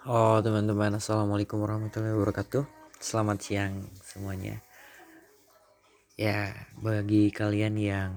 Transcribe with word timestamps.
Oh 0.00 0.40
teman-teman 0.40 0.96
assalamualaikum 0.96 1.60
warahmatullahi 1.60 2.16
wabarakatuh. 2.16 2.64
Selamat 2.96 3.36
siang 3.44 3.84
semuanya. 4.00 4.56
Ya 6.16 6.56
bagi 6.80 7.28
kalian 7.28 7.76
yang 7.76 8.16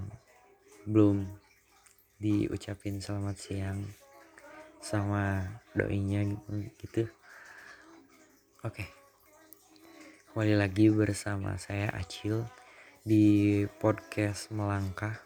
belum 0.88 1.28
diucapin 2.24 3.04
selamat 3.04 3.36
siang 3.36 3.84
Sama 4.80 5.44
doinya 5.76 6.24
gitu. 6.80 7.04
Oke. 8.64 8.88
Kembali 10.32 10.56
lagi 10.56 10.88
bersama 10.88 11.60
saya 11.60 11.92
Acil 11.92 12.48
Di 13.04 13.60
podcast 13.84 14.56
Melangkah 14.56 15.20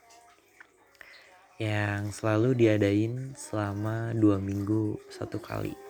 Yang 1.61 2.17
selalu 2.17 2.57
diadain 2.57 3.37
selama 3.37 4.17
dua 4.17 4.41
minggu 4.41 4.97
satu 5.13 5.37
kali 5.37 5.86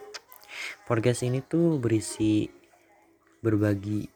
podcast 0.89 1.23
ini 1.27 1.43
tuh 1.43 1.79
berisi 1.79 2.47
berbagi 3.43 4.07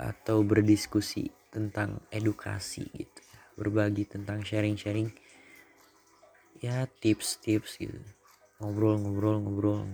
atau 0.00 0.40
berdiskusi 0.40 1.28
tentang 1.52 2.00
edukasi 2.08 2.88
gitu 2.94 3.22
berbagi 3.60 4.08
tentang 4.08 4.40
sharing-sharing 4.40 5.12
ya 6.64 6.88
tips-tips 6.88 7.76
gitu. 7.76 8.00
Ngobrol-ngobrol-ngobrol 8.60 9.84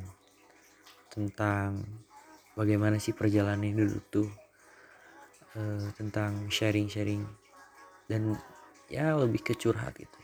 tentang 1.11 1.83
bagaimana 2.55 3.03
sih 3.03 3.11
perjalanan 3.11 3.75
hidup 3.75 4.07
tuh 4.11 4.31
eh, 5.59 5.91
tentang 5.99 6.47
sharing-sharing 6.47 7.27
dan 8.07 8.39
ya 8.87 9.19
lebih 9.19 9.43
ke 9.43 9.59
curhat 9.59 9.99
gitu. 9.99 10.19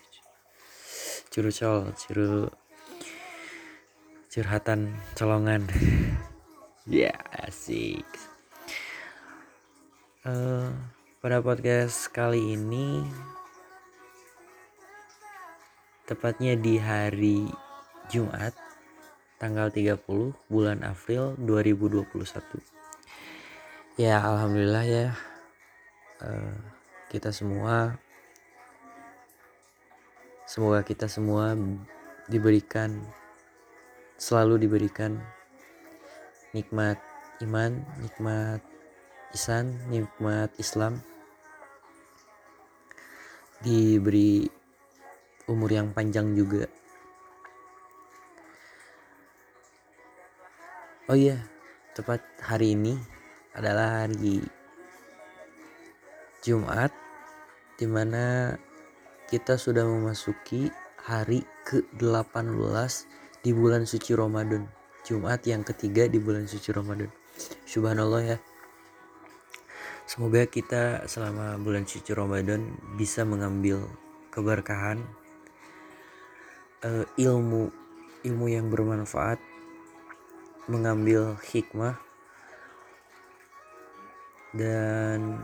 Curcol 1.33 1.91
curu 1.98 2.47
curhatan 4.33 4.97
colongan. 5.12 5.69
Ya 6.83 7.14
asik. 7.47 8.02
Eh, 10.27 10.70
pada 11.22 11.39
podcast 11.39 12.11
kali 12.11 12.58
ini 12.58 13.06
tepatnya 16.11 16.58
di 16.58 16.83
hari 16.83 17.47
Jumat 18.11 18.50
tanggal 19.39 19.70
30 19.70 20.34
bulan 20.50 20.83
April 20.83 21.39
2021 21.39 22.02
ya 23.94 24.19
alhamdulillah 24.19 24.83
ya. 24.83 25.08
Eh, 26.19 26.56
kita 27.14 27.30
semua 27.30 27.94
semoga 30.50 30.83
kita 30.83 31.06
semua 31.06 31.55
diberikan 32.27 33.21
selalu 34.22 34.70
diberikan 34.70 35.18
nikmat 36.55 36.94
iman, 37.42 37.83
nikmat 37.98 38.62
isan, 39.34 39.74
nikmat 39.90 40.55
Islam, 40.62 41.02
diberi 43.66 44.46
umur 45.50 45.74
yang 45.74 45.90
panjang 45.90 46.38
juga. 46.38 46.70
Oh 51.10 51.18
iya, 51.18 51.42
tepat 51.98 52.22
hari 52.46 52.78
ini 52.78 52.94
adalah 53.58 54.06
hari 54.06 54.39
Jumat 56.46 56.94
di 57.74 57.90
mana 57.90 58.54
kita 59.27 59.58
sudah 59.58 59.83
memasuki 59.83 60.70
hari 61.02 61.42
ke-18 61.66 63.21
di 63.42 63.51
bulan 63.51 63.83
suci 63.83 64.14
Ramadan. 64.14 64.64
Jumat 65.03 65.42
yang 65.42 65.67
ketiga 65.67 66.07
di 66.07 66.23
bulan 66.23 66.47
suci 66.47 66.70
Ramadan. 66.70 67.11
Subhanallah 67.67 68.23
ya. 68.23 68.39
Semoga 70.07 70.47
kita 70.47 71.11
selama 71.11 71.58
bulan 71.58 71.83
suci 71.83 72.14
Ramadan 72.14 72.70
bisa 72.95 73.27
mengambil 73.27 73.83
keberkahan 74.31 75.02
eh, 76.86 77.07
ilmu 77.19 77.70
ilmu 78.23 78.47
yang 78.47 78.70
bermanfaat, 78.70 79.42
mengambil 80.70 81.35
hikmah 81.42 81.98
dan 84.55 85.42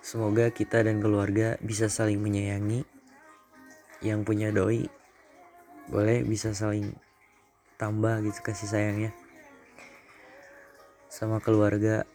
semoga 0.00 0.48
kita 0.48 0.80
dan 0.80 1.04
keluarga 1.04 1.60
bisa 1.60 1.92
saling 1.92 2.16
menyayangi 2.16 2.88
yang 4.00 4.24
punya 4.24 4.48
doi 4.48 5.01
boleh 5.90 6.22
bisa 6.22 6.54
saling 6.54 6.94
tambah 7.80 8.22
gitu 8.22 8.38
kasih 8.46 8.70
sayangnya 8.70 9.10
sama 11.10 11.42
keluarga 11.42 12.06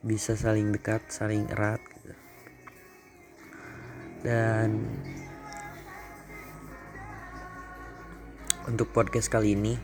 bisa 0.00 0.32
saling 0.32 0.72
dekat 0.72 1.04
saling 1.12 1.44
erat 1.52 1.84
gitu. 1.84 2.14
dan 4.24 4.80
untuk 8.64 8.88
podcast 8.96 9.28
kali 9.28 9.52
ini 9.52 9.76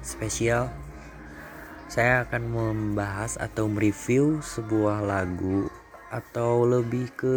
spesial 0.00 0.72
saya 1.92 2.24
akan 2.24 2.42
membahas 2.48 3.36
atau 3.36 3.68
mereview 3.68 4.40
sebuah 4.40 5.04
lagu 5.04 5.68
atau 6.08 6.64
lebih 6.64 7.12
ke 7.12 7.36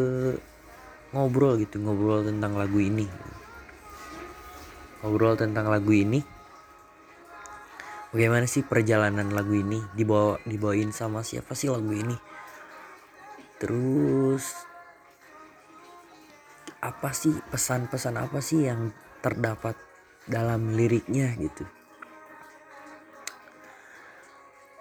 ngobrol 1.11 1.59
gitu 1.59 1.83
ngobrol 1.83 2.23
tentang 2.23 2.55
lagu 2.55 2.79
ini 2.79 3.32
ngobrol 5.03 5.35
tentang 5.35 5.67
lagu 5.67 5.91
ini. 5.91 6.23
Bagaimana 8.15 8.47
sih 8.47 8.63
perjalanan 8.63 9.35
lagu 9.35 9.51
ini? 9.51 9.83
Dibawa 9.91 10.39
dibawain 10.47 10.95
sama 10.95 11.27
siapa 11.27 11.51
sih 11.53 11.67
lagu 11.67 11.91
ini? 11.91 12.15
Terus 13.59 14.47
apa 16.79 17.11
sih 17.11 17.35
pesan-pesan 17.51 18.15
apa 18.15 18.39
sih 18.39 18.63
yang 18.71 18.95
terdapat 19.19 19.75
dalam 20.23 20.71
liriknya 20.71 21.35
gitu? 21.35 21.67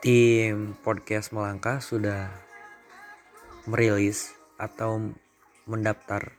Tim 0.03 0.79
podcast 0.83 1.35
melangkah 1.35 1.83
sudah 1.83 2.31
merilis 3.67 4.35
atau 4.59 5.15
mendaftar 5.67 6.35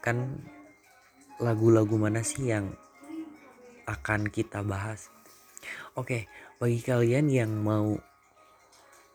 kan 0.00 0.40
lagu-lagu 1.36 2.00
mana 2.00 2.24
sih 2.24 2.48
yang 2.48 2.72
akan 3.84 4.32
kita 4.32 4.64
bahas? 4.64 5.12
Oke, 5.96 6.28
bagi 6.56 6.80
kalian 6.80 7.28
yang 7.28 7.52
mau 7.60 7.92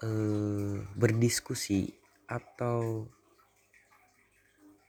uh, 0.03 0.75
berdiskusi 0.93 1.89
atau 2.29 3.09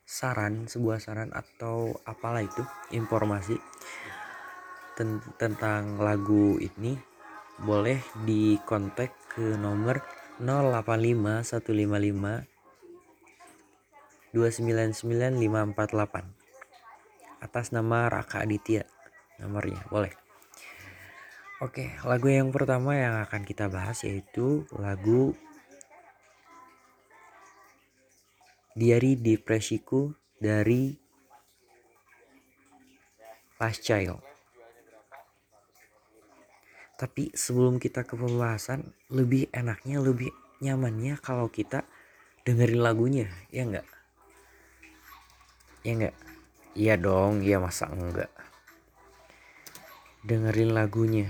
saran, 0.05 0.69
sebuah 0.69 1.01
saran 1.01 1.33
atau 1.33 1.97
apalah 2.05 2.45
itu 2.45 2.61
informasi 2.93 3.57
ten 4.93 5.25
tentang 5.41 5.97
lagu 5.97 6.61
ini 6.61 7.01
boleh 7.65 7.97
di 8.29 8.61
kontak 8.69 9.17
ke 9.33 9.57
nomor 9.57 10.05
085 10.37 11.49
155 11.49 14.37
299 14.37 15.41
atas 17.53 17.69
nama 17.69 18.09
Raka 18.09 18.41
Aditya 18.41 18.89
nomornya 19.37 19.85
boleh 19.93 20.17
Oke, 21.63 21.95
lagu 22.03 22.27
yang 22.27 22.51
pertama 22.51 22.99
yang 22.99 23.23
akan 23.23 23.47
kita 23.47 23.71
bahas 23.71 24.03
yaitu 24.03 24.67
lagu 24.75 25.37
Diari 28.73 29.21
Depresiku 29.21 30.11
dari 30.41 30.97
Last 33.63 33.85
Child. 33.85 34.19
Tapi 36.99 37.31
sebelum 37.31 37.79
kita 37.79 38.03
ke 38.03 38.19
pembahasan, 38.19 38.83
lebih 39.15 39.47
enaknya, 39.55 40.03
lebih 40.03 40.35
nyamannya 40.59 41.15
kalau 41.23 41.47
kita 41.47 41.87
dengerin 42.43 42.83
lagunya, 42.83 43.31
ya 43.55 43.63
enggak? 43.63 43.87
Ya 45.87 45.93
enggak? 45.95 46.32
Iya 46.73 46.97
dong, 46.97 47.45
iya 47.45 47.61
masa 47.61 47.89
enggak? 47.93 48.33
Dengerin 50.25 50.73
lagunya. 50.73 51.29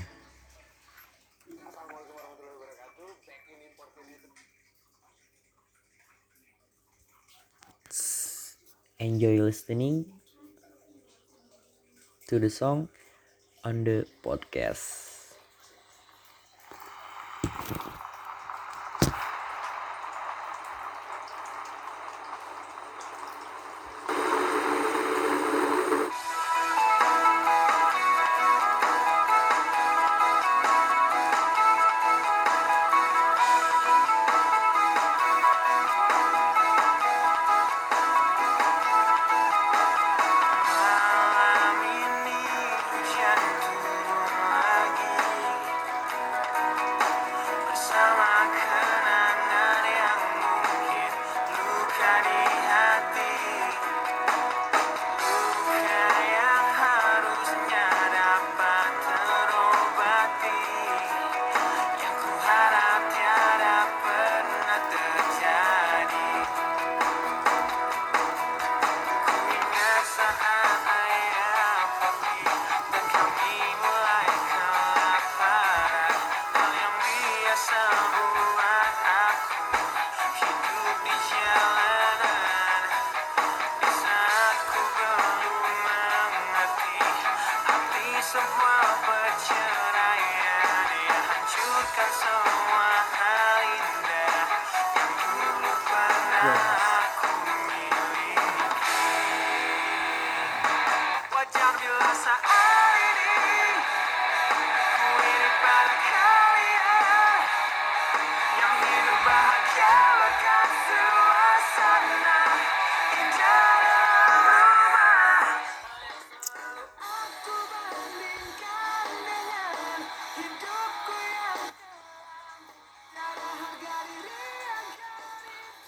enjoy 9.02 9.42
listening 9.42 10.06
to 12.28 12.38
the 12.38 12.48
song 12.48 12.86
on 13.66 13.82
the 13.82 14.06
podcast. 14.22 15.11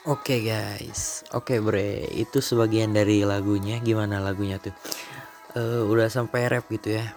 Oke 0.04 0.44
guys, 0.44 1.24
oke 1.32 1.64
bre, 1.64 2.04
itu 2.12 2.44
sebagian 2.44 2.92
dari 2.92 3.24
lagunya. 3.24 3.80
Gimana 3.80 4.20
lagunya 4.20 4.60
tuh? 4.60 4.76
Eh, 5.56 5.80
udah 5.80 6.12
sampai 6.12 6.44
rap 6.44 6.68
gitu 6.68 6.92
ya. 6.92 7.16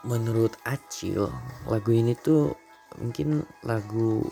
Menurut 0.00 0.56
Acil, 0.64 1.28
lagu 1.68 1.92
ini 1.92 2.16
tuh 2.16 2.56
mungkin 2.96 3.44
lagu 3.60 4.24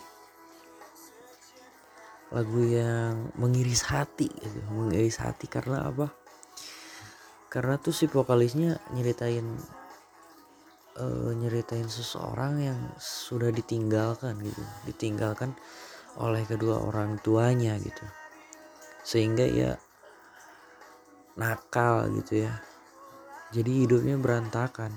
lagu 2.33 2.61
yang 2.65 3.37
mengiris 3.37 3.85
hati 3.85 4.33
gitu. 4.33 4.65
Mengiris 4.73 5.21
hati 5.21 5.45
karena 5.45 5.85
apa? 5.93 6.09
Karena 7.53 7.77
tuh 7.77 7.93
si 7.93 8.09
vokalisnya 8.09 8.81
nyeritain 8.97 9.45
eh, 11.01 11.31
nyeritain 11.37 11.89
seseorang 11.89 12.61
yang 12.61 12.81
sudah 13.01 13.53
ditinggalkan 13.53 14.41
gitu. 14.41 14.63
Ditinggalkan 14.89 15.53
oleh 16.17 16.43
kedua 16.49 16.81
orang 16.81 17.21
tuanya 17.21 17.77
gitu. 17.77 18.05
Sehingga 19.05 19.45
ya 19.45 19.77
nakal 21.37 22.09
gitu 22.21 22.49
ya. 22.49 22.53
Jadi 23.53 23.87
hidupnya 23.87 24.17
berantakan. 24.19 24.91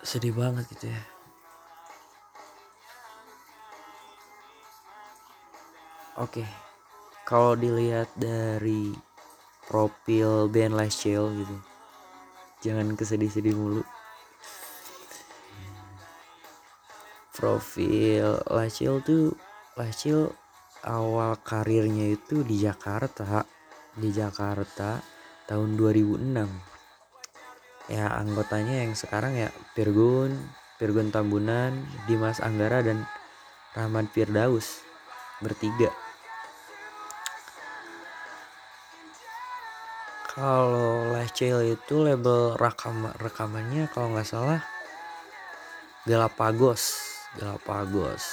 Sedih 0.00 0.32
banget 0.32 0.64
gitu 0.72 0.90
ya. 0.90 1.02
Oke, 6.18 6.44
kalau 7.30 7.54
dilihat 7.54 8.10
dari 8.18 8.90
profil 9.70 10.50
band 10.50 10.74
Last 10.74 10.98
Chill 10.98 11.30
gitu, 11.38 11.56
jangan 12.66 12.98
kesedih-sedih 12.98 13.54
mulu. 13.54 13.86
Profil 17.38 18.34
Last 18.50 18.82
Chill 18.82 18.98
tuh, 19.06 19.38
Last 19.78 20.02
Chill 20.02 20.26
awal 20.82 21.38
karirnya 21.46 22.18
itu 22.18 22.42
di 22.42 22.66
Jakarta, 22.66 23.46
di 23.94 24.10
Jakarta 24.10 24.98
tahun 25.46 25.78
2006. 25.78 27.94
Ya 27.94 28.10
anggotanya 28.10 28.82
yang 28.82 28.98
sekarang 28.98 29.38
ya 29.38 29.54
Pirgun, 29.78 30.34
Pirgun 30.82 31.14
Tambunan, 31.14 31.78
Dimas 32.10 32.42
Anggara 32.42 32.82
dan 32.82 33.06
Rahmat 33.78 34.10
Firdaus 34.10 34.82
bertiga. 35.38 36.09
Kalau 40.40 41.12
Chill 41.36 41.76
itu 41.76 42.00
label 42.00 42.56
rekam 42.56 43.12
rekamannya 43.20 43.92
kalau 43.92 44.16
nggak 44.16 44.24
salah 44.24 44.64
Galapagos, 46.08 46.96
Galapagos. 47.36 48.24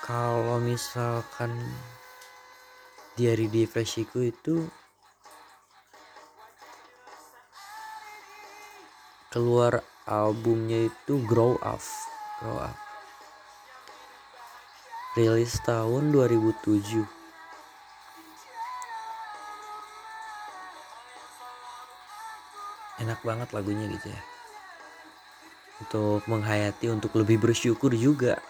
Kalau 0.00 0.56
misalkan 0.64 1.60
Diary 3.12 3.52
di 3.52 3.68
Flashiku 3.68 4.24
itu 4.24 4.64
keluar 9.28 9.84
albumnya 10.08 10.88
itu 10.88 11.20
Grow 11.28 11.60
Up, 11.60 11.84
Grow 12.40 12.64
Up. 12.64 12.91
Rilis 15.12 15.60
tahun 15.60 16.08
2007. 16.08 17.04
Enak 22.96 23.20
banget 23.20 23.52
lagunya 23.52 23.92
gitu 23.92 24.08
ya. 24.08 24.22
Untuk 25.84 26.24
menghayati, 26.24 26.88
untuk 26.88 27.12
lebih 27.12 27.44
bersyukur 27.44 27.92
juga. 27.92 28.40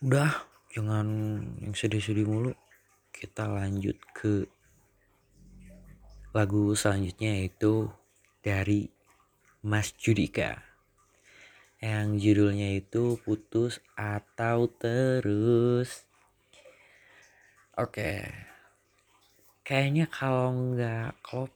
Udah, 0.00 0.32
jangan 0.72 1.04
yang 1.60 1.76
sedih-sedih 1.76 2.24
mulu. 2.24 2.56
Kita 3.18 3.50
lanjut 3.50 3.98
ke 4.14 4.46
lagu 6.30 6.70
selanjutnya 6.78 7.42
yaitu 7.42 7.90
dari 8.46 8.86
Mas 9.66 9.90
Judika. 9.98 10.62
Yang 11.82 12.06
judulnya 12.22 12.78
itu 12.78 13.18
putus 13.26 13.82
atau 13.98 14.70
terus. 14.70 16.06
Oke. 17.74 18.22
Kayaknya 19.66 20.06
kalau 20.06 20.54
nggak 20.54 21.18
klop 21.18 21.50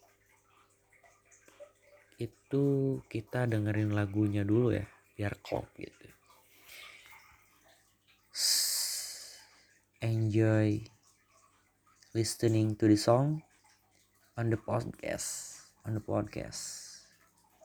itu 2.19 2.99
kita 3.07 3.47
dengerin 3.47 3.95
lagunya 3.95 4.43
dulu 4.43 4.75
ya 4.75 4.87
biar 5.15 5.39
klop 5.47 5.71
gitu. 5.79 6.11
Enjoy 10.03 10.92
listening 12.13 12.77
to 12.77 12.85
the 12.85 12.97
song 12.97 13.41
on 14.37 14.53
the 14.53 14.61
podcast 14.61 15.65
on 15.89 15.97
the 15.97 16.05
podcast. 16.05 16.61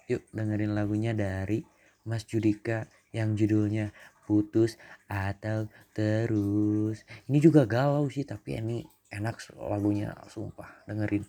Yuk 0.08 0.24
dengerin 0.32 0.72
lagunya 0.72 1.12
dari 1.12 1.68
Mas 2.08 2.24
Judika 2.24 2.88
yang 3.12 3.36
judulnya 3.36 3.92
putus 4.24 4.80
atau 5.12 5.68
terus. 5.92 7.04
Ini 7.28 7.44
juga 7.44 7.68
galau 7.68 8.08
sih 8.08 8.24
tapi 8.24 8.56
ini 8.56 8.88
enak 9.12 9.52
lagunya 9.60 10.16
sumpah. 10.32 10.88
Dengerin. 10.88 11.28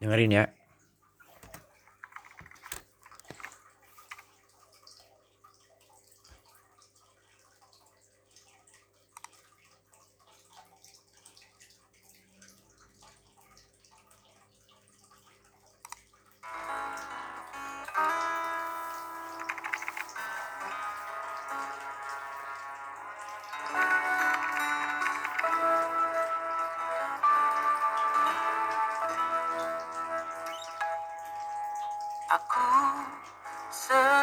Dengerin 0.00 0.32
ya 0.32 0.44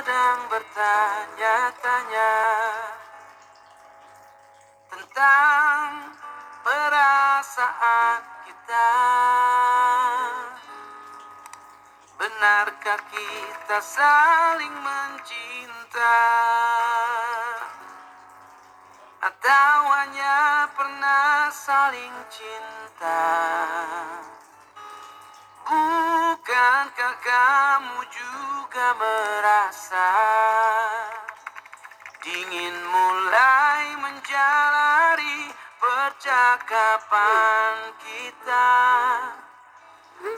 sedang 0.02 0.50
bertanya-tanya 0.50 2.34
tentang 4.90 6.10
perasaan 6.66 8.22
kita. 8.42 8.94
Benarkah 12.18 13.02
kita 13.14 13.78
saling 13.78 14.74
mencinta? 14.74 16.18
Atau 19.22 19.76
hanya 19.86 20.66
pernah 20.74 21.54
saling 21.54 22.16
cinta 22.34 23.22
Bukankah 26.52 27.16
kamu 27.24 28.04
juga 28.12 28.92
merasa 29.00 30.12
Dingin 32.20 32.76
mulai 32.92 33.96
menjalari 33.96 35.48
percakapan 35.80 37.16
kita? 38.04 38.68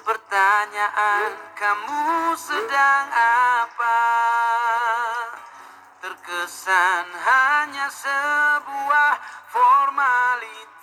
Pertanyaan 0.05 1.33
kamu 1.57 2.37
sedang 2.37 3.09
apa? 3.73 4.05
Terkesan 5.97 7.09
hanya 7.09 7.89
sebuah 7.89 9.17
formalitas 9.49 10.77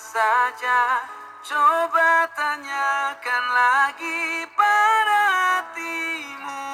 saja 0.00 1.15
Coba 1.46 2.26
tanyakan 2.34 3.44
lagi 3.54 4.50
pada 4.58 5.22
hatimu 5.30 6.66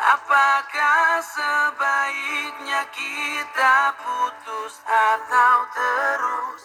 Apakah 0.00 1.20
sebaiknya 1.20 2.88
kita 2.88 3.92
putus 4.00 4.80
atau 4.88 5.56
terus 5.76 6.60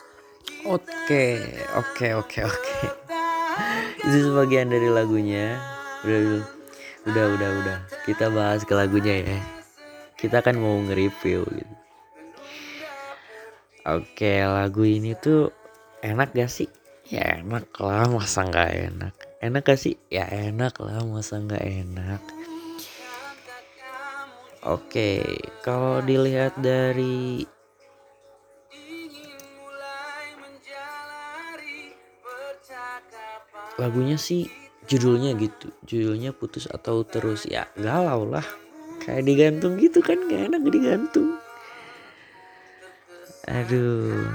Oke, 0.71 1.27
oke, 1.75 2.07
oke, 2.23 2.39
oke. 2.47 2.79
Itu 4.07 4.17
sebagian 4.31 4.71
dari 4.71 4.87
lagunya. 4.87 5.59
Udah, 6.07 6.47
udah, 7.11 7.25
udah, 7.35 7.49
udah. 7.59 7.77
Kita 8.07 8.31
bahas 8.31 8.63
ke 8.63 8.71
lagunya 8.71 9.19
ya. 9.19 9.39
Kita 10.15 10.39
kan 10.39 10.55
mau 10.55 10.79
nge-review 10.79 11.43
gitu. 11.43 11.75
Oke, 13.83 14.45
lagu 14.47 14.85
ini 14.87 15.11
tuh 15.17 15.51
enak 16.01 16.33
gak 16.33 16.51
sih? 16.51 16.69
Ya 17.09 17.41
enak 17.41 17.69
lah, 17.81 18.09
masa 18.09 18.45
nggak 18.45 18.71
enak? 18.91 19.13
Enak 19.41 19.61
gak 19.65 19.79
sih? 19.81 19.95
Ya 20.09 20.25
enak 20.29 20.77
lah, 20.81 21.01
masa 21.05 21.41
nggak 21.41 21.65
enak? 21.65 22.21
Oke, 24.61 25.25
kalau 25.65 26.05
dilihat 26.05 26.53
dari 26.61 27.41
lagunya 33.81 34.13
sih 34.21 34.45
judulnya 34.85 35.33
gitu 35.41 35.73
judulnya 35.89 36.37
putus 36.37 36.69
atau 36.69 37.01
terus 37.01 37.49
ya 37.49 37.65
galau 37.73 38.29
lah 38.29 38.45
kayak 39.01 39.25
digantung 39.25 39.81
gitu 39.81 40.05
kan 40.05 40.21
gak 40.29 40.53
enak 40.53 40.61
digantung 40.69 41.41
aduh 43.49 44.29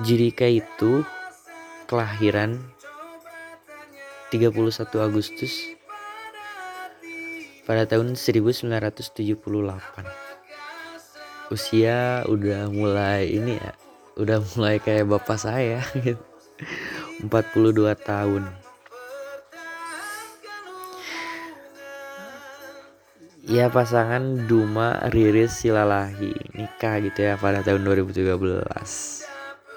Judika 0.00 0.48
itu 0.48 1.04
kelahiran 1.84 2.56
31 4.32 4.52
Agustus 5.02 5.76
pada 7.68 7.84
tahun 7.84 8.16
1978 8.16 9.36
usia 11.50 12.22
udah 12.30 12.70
mulai 12.70 13.28
ini 13.28 13.58
ya 13.58 13.72
udah 14.16 14.38
mulai 14.54 14.78
kayak 14.80 15.04
bapak 15.10 15.36
saya 15.36 15.84
gitu 16.06 16.22
42 17.20 17.92
tahun. 18.00 18.48
Ya 23.50 23.66
pasangan 23.66 24.46
Duma 24.46 25.10
Riris 25.10 25.58
Silalahi 25.58 26.32
nikah 26.54 27.02
gitu 27.02 27.26
ya 27.26 27.34
pada 27.34 27.66
tahun 27.66 27.82
2013 27.82 29.29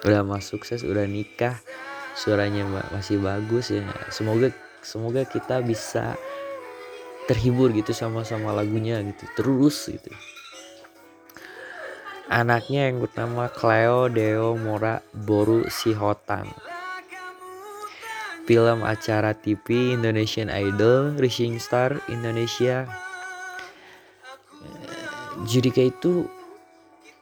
Udah 0.03 0.21
masuk 0.23 0.63
sukses 0.63 0.83
udah 0.83 1.07
nikah. 1.07 1.55
Suaranya 2.13 2.67
masih 2.93 3.17
bagus 3.23 3.73
ya. 3.73 3.81
Semoga 4.11 4.51
semoga 4.83 5.23
kita 5.23 5.63
bisa 5.63 6.19
terhibur 7.25 7.71
gitu 7.71 7.95
sama-sama 7.95 8.51
lagunya 8.51 8.99
gitu 8.99 9.25
terus 9.39 9.87
gitu. 9.87 10.11
Anaknya 12.27 12.91
yang 12.91 13.03
bernama 13.03 13.47
Cleo 13.51 14.11
Deo 14.11 14.59
Mora 14.59 14.99
Boru 15.11 15.67
Sihotang 15.71 16.51
film 18.43 18.83
acara 18.83 19.31
TV 19.31 19.95
Indonesian 19.95 20.51
Idol 20.51 21.15
Rising 21.15 21.59
Star 21.63 21.95
Indonesia. 22.11 22.83
Judika 25.47 25.79
itu 25.83 26.27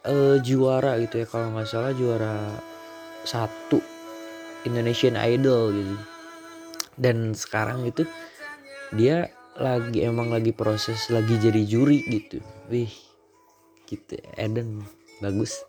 uh, 0.06 0.38
juara 0.42 0.98
gitu 1.02 1.22
ya 1.22 1.28
kalau 1.30 1.54
nggak 1.54 1.70
salah 1.70 1.94
juara 1.94 2.38
satu 3.24 3.82
Indonesian 4.66 5.18
Idol 5.18 5.74
gitu. 5.74 5.96
Dan 6.98 7.34
sekarang 7.34 7.88
itu 7.88 8.06
dia 8.94 9.32
lagi 9.58 10.04
emang 10.04 10.32
lagi 10.32 10.56
proses 10.56 11.10
lagi 11.12 11.38
jadi 11.40 11.64
juri 11.66 12.04
gitu. 12.08 12.40
Wih 12.72 12.92
gitu 13.90 14.16
Eden 14.40 14.86
bagus. 15.20 15.64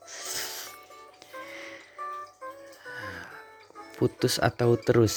Putus 3.99 4.42
atau 4.42 4.75
terus? 4.78 5.14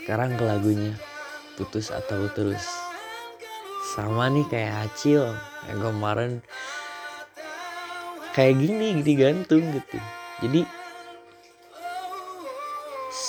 Sekarang 0.00 0.34
ke 0.36 0.44
lagunya 0.44 0.96
putus 1.54 1.92
atau 1.92 2.26
terus? 2.32 2.64
Sama 3.92 4.32
nih 4.32 4.48
kayak 4.48 4.88
Acil 4.88 5.28
yang 5.68 5.80
kemarin. 5.84 6.40
Kayak 8.32 8.64
gini 8.64 9.04
digantung 9.04 9.60
gitu. 9.76 10.00
Jadi 10.40 10.64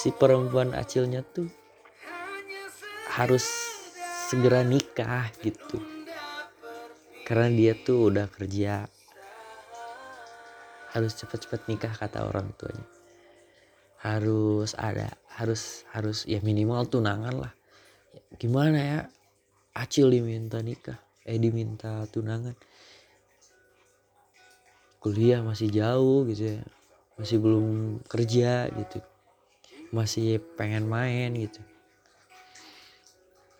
si 0.03 0.11
perempuan 0.11 0.75
Acilnya 0.75 1.23
tuh 1.23 1.47
harus 3.15 3.47
segera 4.27 4.59
nikah 4.59 5.31
gitu. 5.39 5.79
Karena 7.23 7.47
dia 7.47 7.71
tuh 7.71 8.11
udah 8.11 8.27
kerja 8.27 8.83
harus 10.91 11.15
cepat-cepat 11.15 11.71
nikah 11.71 11.95
kata 11.95 12.27
orang 12.27 12.51
tuanya. 12.59 12.83
Harus 14.03 14.75
ada 14.75 15.07
harus 15.39 15.87
harus 15.95 16.27
ya 16.27 16.43
minimal 16.43 16.83
tunangan 16.83 17.39
lah. 17.39 17.53
Gimana 18.35 18.79
ya 18.83 18.99
Acil 19.71 20.11
diminta 20.11 20.59
nikah 20.59 20.99
eh 21.23 21.39
diminta 21.39 22.03
tunangan. 22.11 22.59
Kuliah 24.99 25.39
masih 25.39 25.71
jauh 25.71 26.27
gitu 26.27 26.59
ya 26.59 26.63
masih 27.15 27.39
belum 27.39 28.03
kerja 28.03 28.67
gitu 28.67 29.12
masih 29.93 30.41
pengen 30.57 30.89
main 30.89 31.29
gitu. 31.37 31.61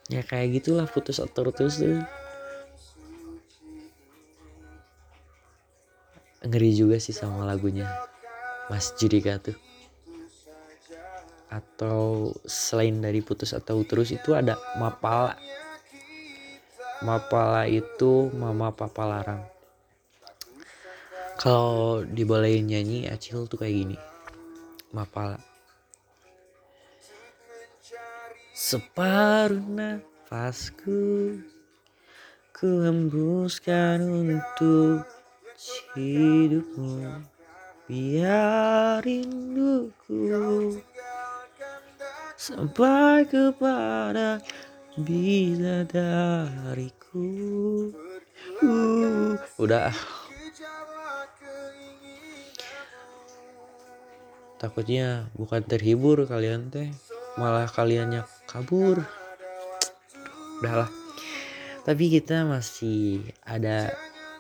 Ya 0.10 0.26
kayak 0.26 0.60
gitulah 0.60 0.90
putus 0.90 1.22
terus 1.22 1.78
tuh. 1.78 2.02
Ngeri 6.44 6.76
juga 6.76 7.00
sih 7.00 7.16
sama 7.16 7.48
lagunya 7.48 7.88
Mas 8.68 8.98
Judika 8.98 9.38
tuh. 9.40 9.56
Atau 11.54 12.34
selain 12.50 12.98
dari 12.98 13.22
putus 13.22 13.54
atau 13.54 13.86
terus 13.86 14.10
itu 14.10 14.34
ada 14.34 14.58
mapala. 14.82 15.38
Mapala 17.06 17.70
itu 17.70 18.34
mama 18.34 18.74
papa 18.74 19.06
larang. 19.06 19.44
Kalau 21.38 22.02
dibolehin 22.02 22.66
nyanyi 22.68 23.06
acil 23.06 23.46
tuh 23.46 23.62
kayak 23.62 23.76
gini. 23.86 23.98
Mapala 24.92 25.53
separuh 28.64 29.60
nafasku 29.60 31.36
ku 32.56 32.70
hembuskan 32.88 34.00
untuk 34.08 35.04
hidupmu. 36.00 37.28
Biar 37.84 39.04
rinduku 39.04 40.80
sampai 42.40 43.28
kepada 43.28 44.40
bidadariku. 44.96 45.92
Uh, 48.64 49.36
udah. 49.60 49.92
Takutnya 54.56 55.28
bukan 55.36 55.60
terhibur 55.68 56.24
kalian 56.24 56.72
teh 56.72 56.88
malah 57.36 57.68
kaliannya 57.68 58.24
kabur. 58.50 59.04
Udahlah. 60.60 60.92
Tapi 61.84 62.08
kita 62.08 62.48
masih 62.48 63.28
ada 63.44 63.92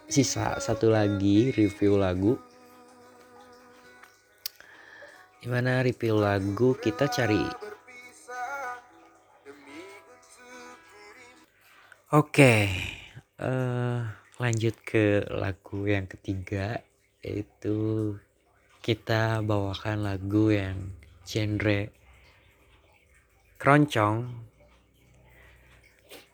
sisa 0.08 0.60
satu 0.64 0.92
lagi 0.92 1.52
review 1.52 2.00
lagu. 2.00 2.40
Di 5.44 5.52
mana 5.52 5.84
review 5.84 6.24
lagu 6.24 6.72
kita 6.80 7.12
cari? 7.12 7.44
Oke, 12.14 12.70
uh, 13.42 14.06
lanjut 14.38 14.78
ke 14.86 15.26
lagu 15.34 15.90
yang 15.90 16.06
ketiga 16.06 16.78
yaitu 17.26 18.14
kita 18.86 19.42
bawakan 19.42 20.06
lagu 20.06 20.54
yang 20.54 20.94
genre 21.26 22.03
keroncong 23.64 24.28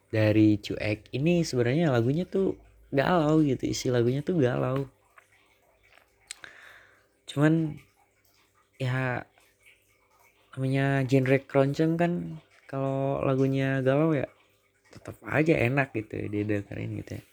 dari 0.09 0.57
cuek. 0.57 1.13
Ini 1.13 1.45
sebenarnya 1.45 1.93
lagunya 1.93 2.25
tuh 2.25 2.57
galau 2.89 3.45
gitu 3.45 3.69
isi 3.69 3.93
lagunya 3.93 4.25
tuh 4.25 4.41
galau. 4.41 4.89
Cuman 7.29 7.77
ya 8.81 9.21
namanya 10.57 11.05
genre 11.05 11.37
keroncong 11.45 11.93
kan 12.01 12.41
kalau 12.65 13.21
lagunya 13.21 13.85
galau 13.85 14.17
ya 14.17 14.25
tetap 14.89 15.21
aja 15.29 15.53
enak 15.53 15.93
gitu 15.93 16.25
didengerin 16.33 16.97
gitu 16.97 17.21
ya. 17.21 17.23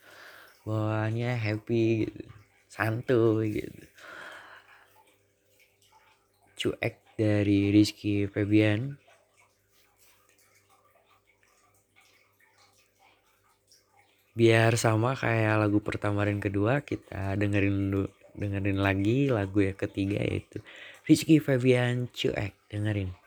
Bawaannya 0.69 1.41
happy 1.41 2.05
gitu 2.05 2.23
santuy 2.69 3.65
gitu. 3.65 3.85
Cuek 6.61 7.01
dari 7.17 7.73
Rizky 7.73 8.29
Febian 8.29 9.01
biar 14.37 14.77
sama 14.77 15.17
kayak 15.17 15.65
lagu 15.65 15.81
pertama 15.81 16.29
dan 16.29 16.39
kedua 16.39 16.85
kita 16.85 17.35
dengerin 17.41 18.05
dengerin 18.37 18.79
lagi 18.85 19.33
lagu 19.33 19.65
yang 19.65 19.75
ketiga 19.81 20.21
yaitu 20.21 20.61
Rizky 21.09 21.41
Febian 21.41 22.13
cuek. 22.13 22.53
Dengerin 22.69 23.26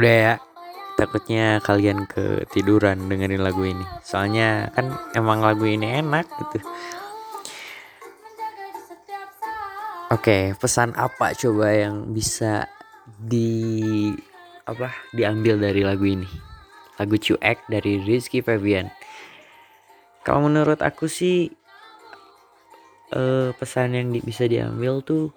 udah 0.00 0.16
ya 0.16 0.34
takutnya 0.96 1.60
kalian 1.60 2.08
ketiduran 2.08 3.04
dengerin 3.08 3.44
lagu 3.44 3.68
ini 3.68 3.84
soalnya 4.00 4.72
kan 4.72 4.96
emang 5.12 5.44
lagu 5.44 5.68
ini 5.68 6.00
enak 6.00 6.24
gitu 6.40 6.64
Oke, 10.10 10.58
pesan 10.58 10.90
apa 10.98 11.38
coba 11.38 11.70
yang 11.70 12.10
bisa 12.10 12.66
di 13.06 14.10
apa 14.66 14.90
diambil 15.14 15.54
dari 15.62 15.86
lagu 15.86 16.02
ini? 16.02 16.26
Lagu 16.98 17.14
Cuek 17.14 17.70
dari 17.70 18.02
Rizky 18.02 18.42
Febian. 18.42 18.90
Kalau 20.26 20.50
menurut 20.50 20.82
aku 20.82 21.06
sih 21.06 21.54
eh, 23.14 23.50
pesan 23.54 23.94
yang 23.94 24.10
di- 24.10 24.18
bisa 24.26 24.50
diambil 24.50 24.98
tuh 25.06 25.30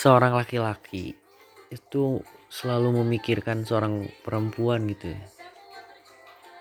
seorang 0.00 0.32
laki-laki 0.32 1.12
itu 1.68 2.24
selalu 2.48 3.04
memikirkan 3.04 3.68
seorang 3.68 4.08
perempuan 4.24 4.88
gitu 4.88 5.12
ya. 5.12 5.20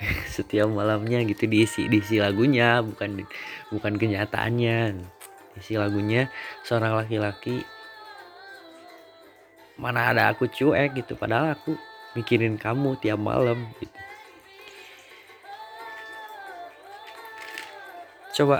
Setiap 0.35 0.67
malamnya 0.67 1.23
gitu 1.23 1.47
diisi 1.47 1.87
diisi 1.87 2.19
lagunya 2.19 2.83
bukan 2.83 3.23
bukan 3.71 3.95
kenyataannya. 3.95 4.99
Isi 5.55 5.79
lagunya 5.79 6.27
seorang 6.67 6.99
laki-laki 6.99 7.63
mana 9.79 10.11
ada 10.11 10.35
aku 10.35 10.51
cuek 10.51 10.99
gitu 10.99 11.15
padahal 11.15 11.55
aku 11.55 11.79
mikirin 12.19 12.59
kamu 12.59 12.99
tiap 12.99 13.23
malam 13.23 13.71
gitu. 13.79 13.99
Coba 18.43 18.59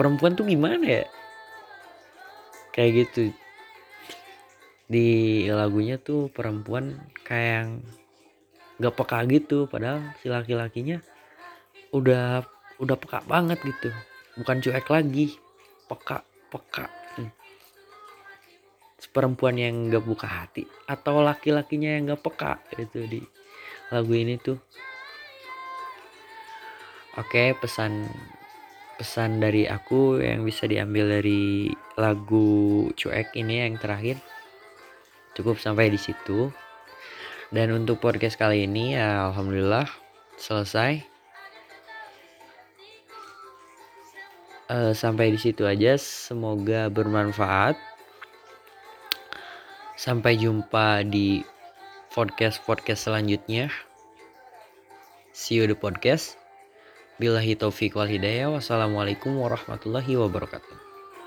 perempuan 0.00 0.32
tuh 0.32 0.48
gimana 0.48 0.80
ya 0.80 1.04
kayak 2.76 3.08
gitu. 3.08 3.32
Di 4.86 5.08
lagunya 5.48 5.96
tuh 5.96 6.28
perempuan 6.30 6.94
kayak 7.24 7.50
yang 7.50 7.70
gak 8.76 8.94
peka 8.94 9.24
gitu 9.26 9.64
padahal 9.64 10.12
si 10.20 10.28
laki-lakinya 10.28 11.00
udah 11.96 12.44
udah 12.76 12.96
peka 13.00 13.24
banget 13.24 13.58
gitu. 13.64 13.88
Bukan 14.36 14.60
cuek 14.60 14.86
lagi 14.92 15.40
peka 15.88 16.20
peka. 16.52 16.86
Hmm. 17.16 17.32
Perempuan 19.10 19.56
yang 19.56 19.88
gak 19.88 20.04
buka 20.04 20.28
hati 20.28 20.68
atau 20.84 21.24
laki-lakinya 21.24 21.96
yang 21.96 22.12
gak 22.12 22.22
peka 22.22 22.60
itu 22.76 23.08
di 23.08 23.20
lagu 23.88 24.12
ini 24.12 24.36
tuh. 24.36 24.60
Oke 27.16 27.56
pesan 27.56 28.04
pesan 28.96 29.38
dari 29.44 29.68
aku 29.68 30.18
yang 30.24 30.42
bisa 30.42 30.64
diambil 30.64 31.20
dari 31.20 31.68
lagu 32.00 32.88
cuek 32.96 33.36
ini 33.36 33.68
yang 33.68 33.76
terakhir. 33.76 34.16
Cukup 35.36 35.60
sampai 35.60 35.92
di 35.92 36.00
situ. 36.00 36.48
Dan 37.52 37.76
untuk 37.76 38.00
podcast 38.00 38.40
kali 38.40 38.64
ini 38.64 38.96
ya 38.96 39.30
alhamdulillah 39.30 39.86
selesai. 40.40 41.04
Eh, 44.66 44.92
sampai 44.96 45.30
di 45.30 45.38
situ 45.38 45.62
aja. 45.68 45.94
Semoga 46.00 46.88
bermanfaat. 46.90 47.76
Sampai 49.94 50.40
jumpa 50.40 51.04
di 51.06 51.44
podcast 52.10 52.64
podcast 52.64 53.06
selanjutnya. 53.06 53.68
See 55.36 55.60
you 55.60 55.68
the 55.68 55.76
podcast 55.76 56.45
Billahi 57.16 57.56
taufiq 57.56 57.96
wal 57.96 58.08
hidayah. 58.08 58.52
Wassalamualaikum 58.52 59.32
warahmatullahi 59.40 60.20
wabarakatuh 60.20 60.85